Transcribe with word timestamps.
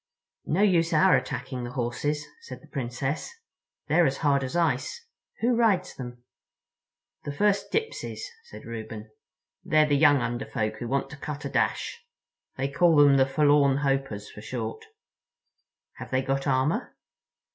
"No 0.47 0.63
use 0.63 0.93
our 0.93 1.15
attacking 1.15 1.63
the 1.63 1.73
horses," 1.73 2.25
said 2.41 2.59
the 2.59 2.67
Princess. 2.69 3.29
"They're 3.87 4.07
as 4.07 4.17
hard 4.25 4.43
as 4.43 4.55
ice. 4.55 5.05
Who 5.41 5.55
rides 5.55 5.93
them?" 5.93 6.23
"The 7.23 7.31
First 7.31 7.71
Dipsys," 7.71 8.21
said 8.45 8.65
Reuben. 8.65 9.11
"They're 9.63 9.85
the 9.85 9.95
young 9.95 10.17
Under 10.19 10.45
Folk 10.47 10.77
who 10.77 10.87
want 10.87 11.11
to 11.11 11.17
cut 11.17 11.45
a 11.45 11.49
dash. 11.49 12.03
They 12.57 12.67
call 12.67 12.95
them 12.95 13.17
the 13.17 13.27
Forlorn 13.27 13.77
Hopers, 13.85 14.31
for 14.31 14.41
short." 14.41 14.83
"Have 15.97 16.09
they 16.09 16.23
got 16.23 16.47
armor?" 16.47 16.95